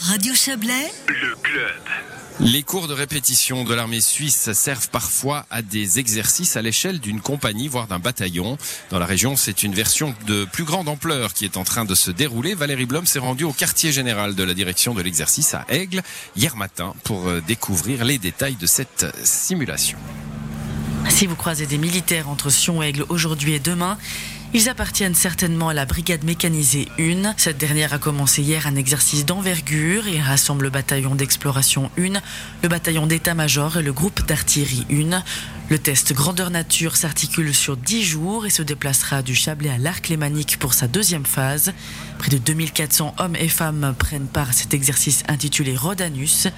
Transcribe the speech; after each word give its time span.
Radio 0.00 0.34
Chablais, 0.34 0.90
le 1.08 1.36
club. 1.42 1.70
Les 2.40 2.62
cours 2.62 2.88
de 2.88 2.94
répétition 2.94 3.64
de 3.64 3.74
l'armée 3.74 4.00
suisse 4.00 4.52
servent 4.52 4.88
parfois 4.88 5.44
à 5.50 5.60
des 5.60 5.98
exercices 5.98 6.56
à 6.56 6.62
l'échelle 6.62 7.00
d'une 7.00 7.20
compagnie, 7.20 7.68
voire 7.68 7.86
d'un 7.86 7.98
bataillon. 7.98 8.56
Dans 8.88 8.98
la 8.98 9.04
région, 9.04 9.36
c'est 9.36 9.62
une 9.62 9.74
version 9.74 10.14
de 10.26 10.46
plus 10.46 10.64
grande 10.64 10.88
ampleur 10.88 11.34
qui 11.34 11.44
est 11.44 11.58
en 11.58 11.64
train 11.64 11.84
de 11.84 11.94
se 11.94 12.10
dérouler. 12.10 12.54
Valérie 12.54 12.86
Blom 12.86 13.04
s'est 13.04 13.18
rendue 13.18 13.44
au 13.44 13.52
quartier 13.52 13.92
général 13.92 14.34
de 14.34 14.42
la 14.42 14.54
direction 14.54 14.94
de 14.94 15.02
l'exercice 15.02 15.52
à 15.52 15.66
Aigle 15.68 16.02
hier 16.34 16.56
matin 16.56 16.94
pour 17.04 17.28
euh, 17.28 17.42
découvrir 17.46 18.06
les 18.06 18.16
détails 18.16 18.56
de 18.56 18.66
cette 18.66 19.04
simulation. 19.22 19.98
Si 21.10 21.26
vous 21.26 21.36
croisez 21.36 21.66
des 21.66 21.78
militaires 21.78 22.30
entre 22.30 22.48
Sion-Aigle 22.48 23.04
aujourd'hui 23.10 23.52
et 23.52 23.58
demain, 23.58 23.98
ils 24.54 24.68
appartiennent 24.68 25.14
certainement 25.14 25.68
à 25.68 25.74
la 25.74 25.84
brigade 25.84 26.24
mécanisée 26.24 26.88
1. 26.98 27.34
Cette 27.36 27.58
dernière 27.58 27.92
a 27.92 27.98
commencé 27.98 28.42
hier 28.42 28.66
un 28.66 28.76
exercice 28.76 29.26
d'envergure 29.26 30.08
et 30.08 30.20
rassemble 30.20 30.64
le 30.64 30.70
bataillon 30.70 31.14
d'exploration 31.14 31.90
1, 31.98 32.20
le 32.62 32.68
bataillon 32.68 33.06
d'état-major 33.06 33.76
et 33.76 33.82
le 33.82 33.92
groupe 33.92 34.26
d'artillerie 34.26 34.86
1. 34.90 35.22
Le 35.68 35.78
test 35.78 36.14
grandeur 36.14 36.48
nature 36.50 36.96
s'articule 36.96 37.54
sur 37.54 37.76
10 37.76 38.02
jours 38.02 38.46
et 38.46 38.50
se 38.50 38.62
déplacera 38.62 39.20
du 39.20 39.34
Chablais 39.34 39.68
à 39.68 39.76
l'Arc 39.76 40.08
lémanique 40.08 40.58
pour 40.58 40.72
sa 40.72 40.88
deuxième 40.88 41.26
phase. 41.26 41.74
Près 42.18 42.30
de 42.30 42.38
2400 42.38 43.16
hommes 43.18 43.36
et 43.36 43.48
femmes 43.48 43.94
prennent 43.98 44.28
part 44.28 44.48
à 44.48 44.52
cet 44.52 44.72
exercice 44.72 45.24
intitulé 45.28 45.76
Rodanus. 45.76 46.48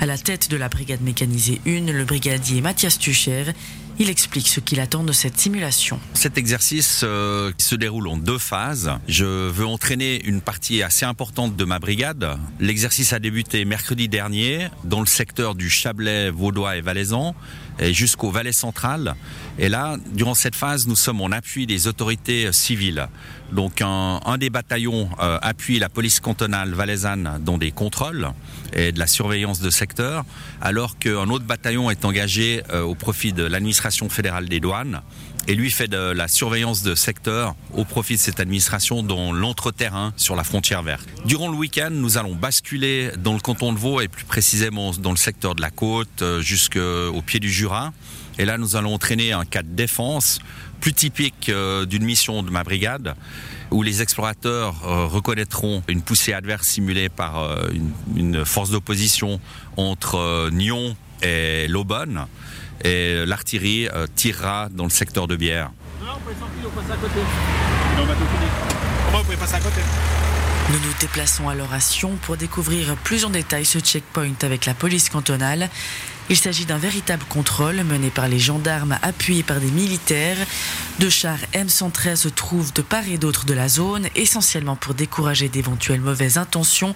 À 0.00 0.06
la 0.06 0.16
tête 0.16 0.50
de 0.50 0.56
la 0.56 0.70
brigade 0.70 1.02
mécanisée 1.02 1.60
1, 1.66 1.92
le 1.92 2.04
brigadier 2.04 2.62
Mathias 2.62 2.98
Tucher 2.98 3.52
il 3.98 4.10
explique 4.10 4.48
ce 4.48 4.60
qu'il 4.60 4.80
attend 4.80 5.04
de 5.04 5.12
cette 5.12 5.38
simulation. 5.38 6.00
Cet 6.14 6.38
exercice 6.38 7.02
euh, 7.04 7.52
se 7.58 7.74
déroule 7.74 8.08
en 8.08 8.16
deux 8.16 8.38
phases. 8.38 8.92
Je 9.08 9.24
veux 9.24 9.66
entraîner 9.66 10.24
une 10.24 10.40
partie 10.40 10.82
assez 10.82 11.04
importante 11.04 11.56
de 11.56 11.64
ma 11.64 11.78
brigade. 11.78 12.38
L'exercice 12.60 13.12
a 13.12 13.18
débuté 13.18 13.64
mercredi 13.64 14.08
dernier 14.08 14.68
dans 14.84 15.00
le 15.00 15.06
secteur 15.06 15.54
du 15.54 15.70
Chablais, 15.70 16.30
Vaudois 16.30 16.76
et 16.76 16.80
Valaisan 16.80 17.34
jusqu'au 17.80 18.30
Valais 18.30 18.52
central. 18.52 19.14
Et 19.58 19.68
là, 19.68 19.96
durant 20.12 20.34
cette 20.34 20.54
phase, 20.54 20.86
nous 20.86 20.96
sommes 20.96 21.20
en 21.20 21.30
appui 21.32 21.66
des 21.66 21.86
autorités 21.86 22.52
civiles. 22.52 23.08
Donc 23.52 23.82
un, 23.82 24.38
des 24.38 24.50
bataillons 24.50 25.08
euh, 25.20 25.38
appuie 25.40 25.78
la 25.78 25.88
police 25.88 26.18
cantonale 26.18 26.72
valaisanne 26.74 27.38
dans 27.40 27.56
des 27.58 27.70
contrôles 27.70 28.30
et 28.72 28.90
de 28.90 28.98
la 28.98 29.06
surveillance 29.06 29.60
de 29.60 29.70
secteur, 29.70 30.24
alors 30.60 30.98
qu'un 30.98 31.28
autre 31.30 31.44
bataillon 31.44 31.90
est 31.90 32.04
engagé 32.04 32.62
euh, 32.70 32.82
au 32.82 32.94
profit 32.94 33.32
de 33.32 33.44
l'administration 33.44 34.08
fédérale 34.08 34.48
des 34.48 34.58
douanes 34.58 35.02
et 35.46 35.54
lui 35.54 35.70
fait 35.70 35.88
de 35.88 35.98
la 35.98 36.28
surveillance 36.28 36.82
de 36.82 36.94
secteur 36.94 37.54
au 37.74 37.84
profit 37.84 38.14
de 38.14 38.20
cette 38.20 38.40
administration 38.40 39.02
dans 39.02 39.32
l'entreterrain 39.32 40.12
sur 40.16 40.36
la 40.36 40.44
frontière 40.44 40.82
verte. 40.82 41.06
Durant 41.26 41.50
le 41.50 41.56
week-end, 41.56 41.90
nous 41.90 42.18
allons 42.18 42.34
basculer 42.34 43.10
dans 43.18 43.34
le 43.34 43.40
canton 43.40 43.72
de 43.72 43.78
Vaud 43.78 44.00
et 44.00 44.08
plus 44.08 44.24
précisément 44.24 44.92
dans 44.92 45.10
le 45.10 45.16
secteur 45.16 45.54
de 45.54 45.60
la 45.60 45.70
côte 45.70 46.22
euh, 46.22 46.40
jusqu'au 46.40 47.22
pied 47.22 47.40
du 47.40 47.50
Jura. 47.50 47.63
Et 48.38 48.44
là, 48.44 48.58
nous 48.58 48.76
allons 48.76 48.94
entraîner 48.94 49.32
un 49.32 49.44
cas 49.44 49.62
de 49.62 49.68
défense 49.68 50.40
plus 50.80 50.92
typique 50.92 51.48
euh, 51.48 51.86
d'une 51.86 52.04
mission 52.04 52.42
de 52.42 52.50
ma 52.50 52.64
brigade 52.64 53.14
où 53.70 53.82
les 53.82 54.02
explorateurs 54.02 54.74
euh, 54.84 55.06
reconnaîtront 55.06 55.82
une 55.88 56.02
poussée 56.02 56.32
adverse 56.32 56.66
simulée 56.66 57.08
par 57.08 57.48
une, 58.14 58.44
force 58.44 58.70
d'opposition 58.70 59.40
entre 59.76 60.50
Nyon 60.50 60.96
et 61.22 61.66
l'Aubonne 61.68 62.26
et 62.82 63.24
l'artillerie 63.26 63.88
euh, 63.88 64.06
tirera 64.14 64.68
dans 64.70 64.84
le 64.84 64.90
secteur 64.90 65.26
de 65.26 65.36
Bière. 65.36 65.70
Nous 70.70 70.78
nous 70.78 70.94
déplaçons 71.00 71.48
à 71.48 71.54
l'oration 71.54 72.16
pour 72.22 72.36
découvrir 72.36 72.96
plus 72.96 73.24
en 73.24 73.30
détail 73.30 73.64
ce 73.64 73.78
checkpoint 73.78 74.32
avec 74.42 74.66
la 74.66 74.74
police 74.74 75.08
cantonale. 75.08 75.68
Il 76.30 76.36
s'agit 76.36 76.64
d'un 76.64 76.78
véritable 76.78 77.24
contrôle 77.28 77.76
mené 77.84 78.08
par 78.10 78.28
les 78.28 78.38
gendarmes 78.38 78.98
appuyés 79.02 79.42
par 79.42 79.60
des 79.60 79.70
militaires. 79.70 80.38
Deux 80.98 81.10
chars 81.10 81.38
M113 81.52 82.16
se 82.16 82.28
trouvent 82.28 82.72
de 82.72 82.82
part 82.82 83.06
et 83.08 83.18
d'autre 83.18 83.44
de 83.44 83.52
la 83.52 83.68
zone, 83.68 84.08
essentiellement 84.14 84.76
pour 84.76 84.94
décourager 84.94 85.48
d'éventuelles 85.48 86.00
mauvaises 86.00 86.38
intentions. 86.38 86.94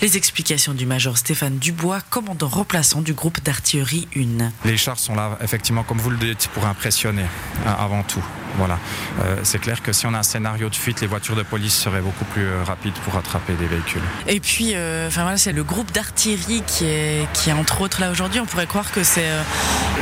Les 0.00 0.16
explications 0.16 0.72
du 0.72 0.86
major 0.86 1.18
Stéphane 1.18 1.58
Dubois, 1.58 2.00
commandant 2.08 2.48
remplaçant 2.48 3.02
du 3.02 3.12
groupe 3.12 3.42
d'artillerie 3.42 4.08
1. 4.16 4.52
Les 4.64 4.76
chars 4.76 4.98
sont 4.98 5.14
là, 5.14 5.38
effectivement, 5.42 5.84
comme 5.84 5.98
vous 5.98 6.10
le 6.10 6.16
dites, 6.16 6.48
pour 6.54 6.64
impressionner 6.66 7.26
hein, 7.66 7.76
avant 7.78 8.02
tout. 8.02 8.24
Voilà. 8.56 8.78
Euh, 9.22 9.36
c'est 9.42 9.58
clair 9.58 9.82
que 9.82 9.92
si 9.92 10.06
on 10.06 10.14
a 10.14 10.18
un 10.18 10.22
scénario 10.22 10.68
de 10.68 10.74
fuite, 10.74 11.00
les 11.00 11.06
voitures 11.06 11.36
de 11.36 11.42
police 11.42 11.74
seraient 11.74 12.00
beaucoup 12.00 12.24
plus 12.26 12.44
euh, 12.44 12.62
rapides 12.64 12.94
pour 13.04 13.16
attraper 13.16 13.54
des 13.54 13.66
véhicules. 13.66 14.02
Et 14.26 14.40
puis, 14.40 14.72
euh, 14.74 15.08
voilà, 15.10 15.36
c'est 15.36 15.52
le 15.52 15.64
groupe 15.64 15.92
d'artillerie 15.92 16.62
qui 16.66 16.86
est, 16.86 17.26
qui 17.32 17.50
est 17.50 17.54
entre 17.54 17.80
autres 17.80 18.00
là 18.00 18.10
aujourd'hui. 18.10 18.40
On 18.40 18.46
pourrait 18.46 18.66
croire 18.66 18.90
que 18.90 19.02
c'est 19.02 19.28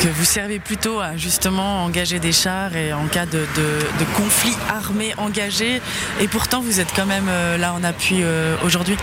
que 0.00 0.08
vous 0.08 0.24
servez 0.24 0.58
plutôt 0.58 1.00
à 1.00 1.16
justement 1.16 1.84
engager 1.84 2.18
des 2.18 2.32
chars 2.32 2.74
et 2.74 2.92
en 2.92 3.06
cas 3.06 3.26
de, 3.26 3.46
de, 3.56 4.04
conflit 4.16 4.56
armé 4.68 5.14
engagé. 5.18 5.80
Et 6.20 6.28
pourtant, 6.28 6.60
vous 6.60 6.80
êtes 6.80 6.92
quand 6.94 7.06
même 7.06 7.30
là 7.58 7.74
en 7.74 7.84
appui 7.84 8.22
aujourd'hui. 8.64 8.96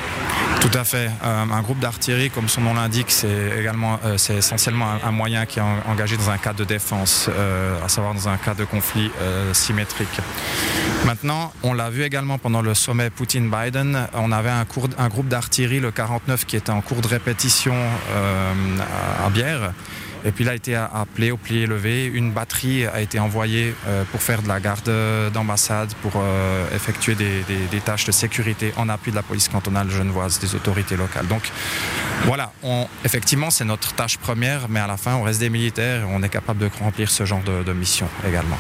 Tout 0.69 0.78
à 0.78 0.83
fait. 0.83 1.09
Euh, 1.23 1.45
un 1.50 1.61
groupe 1.61 1.79
d'artillerie, 1.79 2.29
comme 2.29 2.50
son 2.50 2.59
nom 2.59 2.73
l'indique, 2.73 3.09
c'est 3.09 3.57
également, 3.57 4.01
euh, 4.03 4.17
c'est 4.17 4.35
essentiellement 4.35 4.85
un, 5.01 5.11
moyen 5.11 5.45
qui 5.45 5.59
est 5.59 5.63
engagé 5.88 6.17
dans 6.17 6.29
un 6.29 6.38
cas 6.38 6.51
de 6.51 6.66
défense, 6.66 7.29
euh, 7.29 7.81
à 7.85 7.88
savoir 7.88 8.13
dans 8.13 8.28
un 8.28 8.35
cas 8.35 8.53
de 8.53 8.66
conflit 8.66 9.09
symétrique. 9.53 10.19
Maintenant, 11.06 11.53
on 11.63 11.72
l'a 11.72 11.89
vu 11.89 12.03
également 12.03 12.38
pendant 12.38 12.61
le 12.61 12.73
sommet 12.73 13.09
Poutine-Biden, 13.09 14.09
on 14.13 14.31
avait 14.33 14.50
un, 14.50 14.66
un 14.97 15.07
groupe 15.07 15.29
d'artillerie, 15.29 15.79
le 15.79 15.91
49, 15.91 16.45
qui 16.45 16.57
était 16.57 16.69
en 16.69 16.81
cours 16.81 17.00
de 17.01 17.07
répétition 17.07 17.75
à 19.25 19.29
Bière 19.29 19.72
et 20.27 20.31
puis 20.31 20.43
là, 20.43 20.51
a 20.51 20.55
été 20.55 20.75
appelé 20.75 21.31
au 21.31 21.38
plié 21.38 21.65
levé. 21.67 22.05
Une 22.05 22.31
batterie 22.31 22.85
a 22.85 22.99
été 22.99 23.17
envoyée 23.17 23.73
euh, 23.88 24.03
pour 24.11 24.21
faire 24.21 24.41
de 24.41 24.49
la 24.49 24.59
garde 24.59 24.91
d'ambassade, 25.33 25.93
pour 26.01 26.13
euh, 26.17 26.75
effectuer 26.75 27.15
des, 27.15 27.79
tâches 27.85 28.05
de 28.05 28.11
sécurité 28.11 28.73
en 28.75 28.89
appui 28.89 29.11
de 29.11 29.15
la 29.15 29.23
police 29.23 29.47
cantonale 29.47 29.89
genevoise, 29.89 30.39
des 30.39 30.53
autorités 30.53 30.97
locales. 30.97 31.27
Donc 31.27 31.43
voilà, 32.25 32.51
effectivement, 33.05 33.49
c'est 33.49 33.65
notre 33.65 33.93
tâche 33.93 34.17
première, 34.17 34.67
mais 34.67 34.81
à 34.81 34.88
la 34.88 34.97
fin, 34.97 35.15
on 35.15 35.23
reste 35.23 35.39
des 35.39 35.49
militaires 35.49 36.01
et 36.01 36.05
on 36.11 36.21
est 36.21 36.29
capable 36.29 36.59
de 36.59 36.69
remplir 36.81 37.09
ce 37.09 37.25
genre 37.25 37.41
de 37.41 37.73
mission 37.73 38.09
également. 38.27 38.57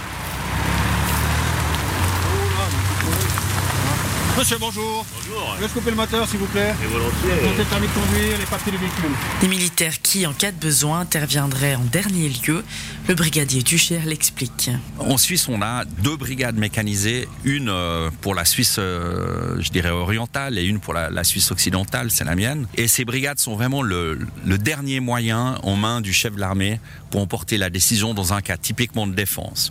Monsieur, 4.37 4.57
bonjour. 4.59 5.03
Bonjour. 5.15 5.55
Je 5.55 5.63
vais 5.63 5.69
couper 5.69 5.89
le 5.89 5.95
moteur, 5.95 6.29
s'il 6.29 6.37
vous 6.37 6.45
plaît. 6.45 6.71
Et 6.83 6.85
volontiers. 6.85 7.57
le 7.57 7.63
permis 7.63 7.87
de 7.87 7.91
conduire, 7.91 8.37
les 8.37 8.45
papiers 8.45 8.71
du 8.71 8.77
véhicule. 8.77 9.09
Les 9.41 9.47
militaires 9.47 9.99
qui, 9.99 10.27
en 10.27 10.33
cas 10.33 10.51
de 10.51 10.57
besoin, 10.57 10.99
interviendraient 10.99 11.73
en 11.73 11.83
dernier 11.83 12.29
lieu. 12.29 12.63
Le 13.07 13.15
brigadier 13.15 13.63
Tucher 13.63 13.99
l'explique. 14.05 14.69
En 14.99 15.17
Suisse, 15.17 15.49
on 15.49 15.63
a 15.63 15.85
deux 15.85 16.17
brigades 16.17 16.55
mécanisées, 16.55 17.27
une 17.45 17.69
euh, 17.69 18.11
pour 18.21 18.35
la 18.35 18.45
Suisse, 18.45 18.75
euh, 18.77 19.59
je 19.59 19.71
dirais, 19.71 19.89
orientale 19.89 20.59
et 20.59 20.63
une 20.65 20.79
pour 20.79 20.93
la, 20.93 21.23
Suisse 21.23 21.49
occidentale, 21.49 22.11
c'est 22.11 22.23
la 22.23 22.35
mienne. 22.35 22.67
Et 22.75 22.87
ces 22.87 23.05
brigades 23.05 23.39
sont 23.39 23.55
vraiment 23.55 23.81
le, 23.81 24.19
le 24.45 24.57
dernier 24.59 24.99
moyen 24.99 25.57
en 25.63 25.75
main 25.75 25.99
du 25.99 26.13
chef 26.13 26.35
de 26.35 26.39
l'armée 26.39 26.79
pour 27.09 27.21
emporter 27.21 27.57
la 27.57 27.71
décision 27.71 28.13
dans 28.13 28.33
un 28.33 28.41
cas 28.41 28.57
typiquement 28.57 29.07
de 29.07 29.15
défense. 29.15 29.69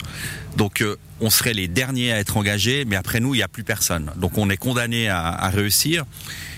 Donc 0.57 0.81
euh, 0.81 0.97
on 1.19 1.29
serait 1.29 1.53
les 1.53 1.67
derniers 1.67 2.11
à 2.11 2.19
être 2.19 2.37
engagés, 2.37 2.85
mais 2.85 2.95
après 2.95 3.19
nous, 3.19 3.33
il 3.33 3.37
n'y 3.37 3.43
a 3.43 3.47
plus 3.47 3.63
personne. 3.63 4.11
Donc 4.17 4.37
on 4.37 4.49
est 4.49 4.57
condamné 4.57 5.09
à, 5.09 5.49
réussir. 5.49 6.05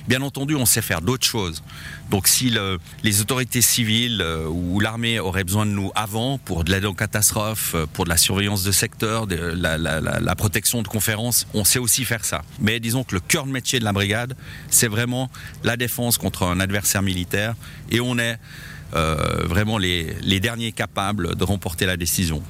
Bien 0.08 0.22
entendu, 0.22 0.56
on 0.56 0.66
sait 0.66 0.82
faire 0.82 1.02
d'autres 1.02 1.26
choses. 1.26 1.64
Donc 2.10 2.28
si 2.28 2.52
les 3.04 3.22
autorités 3.22 3.62
civiles 3.62 4.22
euh, 4.22 4.48
ou 4.48 4.80
l'armée 4.80 5.20
auraient 5.20 5.44
besoin 5.44 5.68
de 5.68 5.72
nous 5.72 5.92
avant 5.94 6.40
pour 6.40 6.64
de 6.64 6.72
l'aide 6.72 6.86
en 6.86 6.96
catastrophe, 6.96 7.74
euh, 7.76 7.86
pour 7.86 8.06
de 8.06 8.10
la 8.10 8.18
surveillance 8.18 8.64
de 8.64 8.72
secteur, 8.72 9.28
de 9.28 9.36
la, 9.36 10.36
protection 10.36 10.82
de 10.82 10.88
conférences, 10.88 11.46
on 11.54 11.64
sait 11.64 11.80
aussi 11.80 12.06
faire 12.06 12.26
ça. 12.26 12.42
Mais 12.60 12.80
disons 12.80 13.04
que 13.04 13.14
le 13.14 13.22
cœur 13.22 13.46
de 13.46 13.52
métier 13.52 13.80
de 13.80 13.84
la 13.84 13.94
brigade, 13.94 14.36
c'est 14.70 14.88
vraiment 14.88 15.30
la 15.64 15.78
défense 15.78 16.18
contre 16.18 16.44
un 16.44 16.60
adversaire 16.60 17.04
militaire 17.04 17.54
et 17.92 18.00
on 18.00 18.18
est 18.18 18.40
euh, 18.96 19.44
vraiment 19.46 19.78
les 19.78 20.40
derniers 20.40 20.72
capables 20.72 21.36
de 21.36 21.44
remporter 21.44 21.86
la 21.86 21.98
décision. 21.98 22.42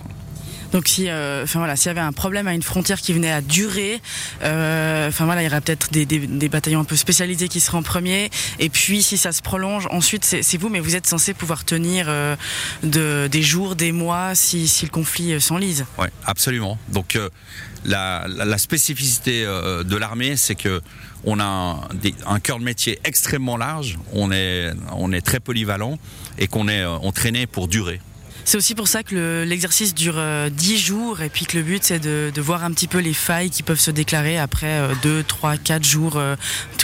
Donc 0.71 0.87
si, 0.87 1.09
euh, 1.09 1.43
enfin 1.43 1.59
voilà, 1.59 1.75
s'il 1.75 1.87
y 1.87 1.89
avait 1.89 1.99
un 1.99 2.11
problème 2.11 2.47
à 2.47 2.53
une 2.53 2.61
frontière 2.61 3.01
qui 3.01 3.13
venait 3.13 3.31
à 3.31 3.41
durer, 3.41 4.01
euh, 4.43 5.07
enfin 5.07 5.25
voilà, 5.25 5.41
il 5.41 5.45
y 5.45 5.47
aurait 5.47 5.61
peut-être 5.61 5.91
des, 5.91 6.49
bataillons 6.49 6.81
un 6.81 6.85
peu 6.85 6.95
spécialisés 6.95 7.47
qui 7.47 7.59
seraient 7.59 7.77
en 7.77 7.83
premier. 7.83 8.29
Et 8.59 8.69
puis 8.69 9.01
si 9.01 9.17
ça 9.17 9.31
se 9.31 9.41
prolonge, 9.41 9.87
ensuite 9.91 10.25
c'est 10.25 10.57
vous, 10.57 10.69
mais 10.69 10.79
vous 10.79 10.95
êtes 10.95 11.07
censé 11.07 11.33
pouvoir 11.33 11.65
tenir 11.65 12.05
euh, 12.07 12.35
de, 12.83 13.27
des 13.27 13.41
jours, 13.41 13.75
des 13.75 13.91
mois, 13.91 14.35
si, 14.35 14.69
le 14.83 14.89
conflit 14.89 15.39
s'enlise. 15.41 15.85
Oui, 15.97 16.07
absolument. 16.25 16.77
Donc 16.89 17.17
la, 17.85 18.25
la, 18.27 18.57
spécificité 18.57 19.43
de 19.43 19.95
l'armée, 19.95 20.35
c'est 20.35 20.55
que 20.55 20.81
on 21.23 21.39
a 21.39 21.43
un, 21.43 21.79
un, 22.25 22.39
cœur 22.39 22.59
de 22.59 22.63
métier 22.63 22.99
extrêmement 23.03 23.57
large, 23.57 23.97
on 24.13 24.31
est, 24.31 24.71
on 24.93 25.11
est 25.11 25.21
très 25.21 25.39
polyvalent 25.39 25.97
et 26.37 26.47
qu'on 26.47 26.67
est 26.67 26.85
entraîné 26.85 27.45
pour 27.45 27.67
durer. 27.67 27.99
C'est 28.49 28.57
aussi 28.57 28.73
pour 28.73 28.87
ça 28.87 29.03
que 29.03 29.45
l'exercice 29.47 29.93
dure 29.93 30.19
10 30.49 30.79
jours 30.79 31.21
et 31.21 31.29
puis 31.29 31.45
que 31.45 31.55
le 31.55 31.61
but 31.61 31.83
c'est 31.83 31.99
de, 31.99 32.41
voir 32.41 32.63
un 32.63 32.71
petit 32.71 32.87
peu 32.87 32.97
les 32.97 33.13
failles 33.13 33.51
qui 33.51 33.61
peuvent 33.61 33.79
se 33.79 33.91
déclarer 33.91 34.39
après 34.39 34.89
2, 35.03 35.21
3, 35.21 35.57
4 35.57 35.83
jours 35.83 36.19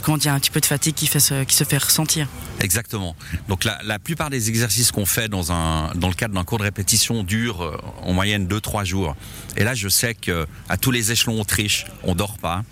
quand 0.03 0.23
il 0.23 0.27
y 0.27 0.29
a 0.29 0.35
un 0.35 0.39
petit 0.39 0.51
peu 0.51 0.59
de 0.59 0.65
fatigue 0.67 0.93
qui, 0.93 1.07
se, 1.07 1.63
fait 1.63 1.77
ressentir. 1.79 2.27
Exactement. 2.59 3.15
Donc 3.47 3.63
la, 3.63 3.97
plupart 3.97 4.29
des 4.29 4.49
exercices 4.49 4.91
qu'on 4.91 5.07
fait 5.07 5.27
dans, 5.27 5.39
le 5.41 6.13
cadre 6.13 6.35
d'un 6.35 6.43
cours 6.43 6.59
de 6.59 6.65
répétition 6.65 7.23
durent 7.23 7.81
en 8.03 8.13
moyenne 8.13 8.45
2-3 8.45 8.85
jours. 8.85 9.15
Et 9.57 9.63
là 9.63 9.73
je 9.73 9.89
sais 9.89 10.13
que 10.13 10.45
à 10.69 10.77
tous 10.77 10.91
les 10.91 11.11
échelons 11.11 11.41
Autriche, 11.41 11.87
on 12.03 12.13
dort 12.13 12.37
pas 12.37 12.63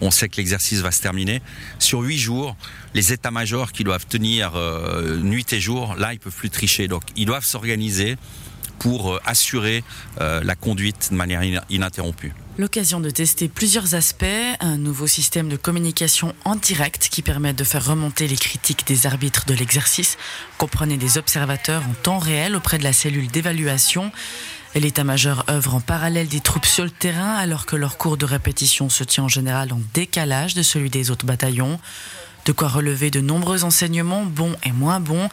on 0.00 0.10
sait 0.10 0.28
que 0.28 0.36
l'exercice 0.36 0.80
va 0.80 0.90
se 0.90 1.02
terminer. 1.02 1.42
Sur 1.78 2.00
huit 2.00 2.18
jours, 2.18 2.56
les 2.94 3.12
états-majors 3.12 3.72
qui 3.72 3.84
doivent 3.84 4.06
tenir 4.06 4.52
euh, 4.56 5.18
nuit 5.18 5.52
et 5.52 5.60
jour, 5.60 5.94
là, 5.96 6.12
ils 6.12 6.18
peuvent 6.18 6.34
plus 6.34 6.50
tricher. 6.50 6.88
Donc, 6.88 7.02
ils 7.16 7.26
doivent 7.26 7.44
s'organiser 7.44 8.16
pour 8.80 9.12
euh, 9.12 9.20
assurer 9.24 9.84
euh, 10.20 10.42
la 10.42 10.56
conduite 10.56 11.08
de 11.10 11.16
manière 11.16 11.42
ininterrompue. 11.68 12.32
L'occasion 12.58 13.00
de 13.00 13.10
tester 13.10 13.48
plusieurs 13.48 13.94
aspects, 13.94 14.24
un 14.58 14.76
nouveau 14.76 15.06
système 15.06 15.48
de 15.48 15.56
communication 15.56 16.34
en 16.44 16.56
direct 16.56 17.08
qui 17.10 17.22
permet 17.22 17.52
de 17.52 17.64
faire 17.64 17.84
remonter 17.84 18.26
les 18.26 18.36
critiques 18.36 18.86
des 18.86 19.06
arbitres 19.06 19.46
de 19.46 19.54
l'exercice, 19.54 20.18
comprenez 20.58 20.96
des 20.96 21.16
observateurs 21.16 21.82
en 21.88 21.94
temps 22.02 22.18
réel 22.18 22.56
auprès 22.56 22.78
de 22.78 22.84
la 22.84 22.92
cellule 22.92 23.28
d'évaluation, 23.28 24.12
L'état-major 24.76 25.44
œuvre 25.50 25.74
en 25.74 25.80
parallèle 25.80 26.28
des 26.28 26.40
troupes 26.40 26.64
sur 26.64 26.84
le 26.84 26.90
terrain 26.90 27.34
alors 27.34 27.66
que 27.66 27.74
leur 27.74 27.98
cours 27.98 28.16
de 28.16 28.24
répétition 28.24 28.88
se 28.88 29.02
tient 29.02 29.24
en 29.24 29.28
général 29.28 29.72
en 29.72 29.80
décalage 29.94 30.54
de 30.54 30.62
celui 30.62 30.90
des 30.90 31.10
autres 31.10 31.26
bataillons. 31.26 31.80
De 32.46 32.52
quoi 32.52 32.68
relever 32.68 33.10
de 33.10 33.20
nombreux 33.20 33.64
enseignements, 33.64 34.24
bons 34.24 34.56
et 34.64 34.72
moins 34.72 35.00
bons. 35.00 35.28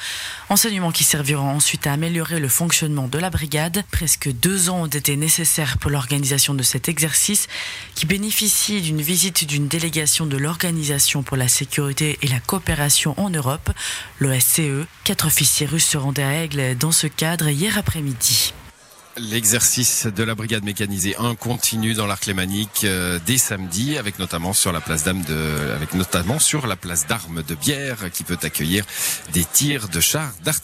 Enseignements 0.50 0.92
qui 0.92 1.04
serviront 1.04 1.50
ensuite 1.50 1.88
à 1.88 1.94
améliorer 1.94 2.40
le 2.40 2.50
fonctionnement 2.50 3.08
de 3.08 3.18
la 3.20 3.30
brigade. 3.30 3.84
Presque 3.92 4.30
deux 4.30 4.70
ans 4.70 4.82
ont 4.82 4.88
été 4.88 5.16
nécessaires 5.16 5.78
pour 5.78 5.92
l'organisation 5.92 6.54
de 6.54 6.64
cet 6.64 6.90
exercice 6.90 7.48
qui 7.96 8.08
bénéficie 8.08 8.82
d'une 8.82 9.02
visite 9.02 9.46
d'une 9.46 9.68
délégation 9.68 10.26
de 10.26 10.36
l'Organisation 10.36 11.24
pour 11.24 11.38
la 11.38 11.48
sécurité 11.48 12.18
et 12.22 12.28
la 12.28 12.40
coopération 12.40 13.14
en 13.18 13.30
Europe, 13.30 13.72
l'OSCE. 14.20 14.86
Quatre 15.04 15.28
officiers 15.28 15.68
russes 15.68 15.88
se 15.88 15.98
rendaient 15.98 16.24
à 16.24 16.44
Aigle 16.44 16.76
dans 16.78 16.92
ce 16.92 17.08
cadre 17.08 17.48
hier 17.48 17.78
après-midi. 17.78 18.54
L'exercice 19.20 20.06
de 20.06 20.24
la 20.24 20.36
brigade 20.36 20.64
mécanisée 20.64 21.16
1 21.18 21.36
continue 21.36 21.96
dans 21.96 22.06
l'arc 22.06 22.26
lémanique 22.28 22.82
euh, 22.84 23.20
dès 23.26 23.38
samedi, 23.38 23.98
avec 23.98 24.20
notamment 24.20 24.54
sur 24.54 24.72
la 24.72 24.80
place 24.80 25.06
avec 25.08 25.94
notamment 25.94 26.38
sur 26.38 26.68
la 26.68 26.76
place 26.76 27.08
d'armes 27.08 27.42
de 27.42 27.56
Bière, 27.56 28.12
qui 28.12 28.24
peut 28.24 28.38
accueillir 28.44 28.86
des 29.34 29.44
tirs 29.44 29.90
de 29.90 30.00
chars 30.00 30.34
d'artillerie. 30.44 30.56